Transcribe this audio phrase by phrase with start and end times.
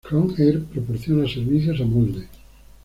[0.03, 2.27] Krohn Air proporciona servicios a Molde.